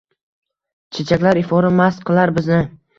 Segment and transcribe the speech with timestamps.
[0.97, 2.63] Chechaklar ifori mast qilar bizni